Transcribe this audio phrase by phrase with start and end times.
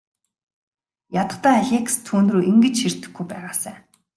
[1.21, 3.75] Ядахдаа Алекс түүнрүү ингэж ширтэхгүй байгаасай.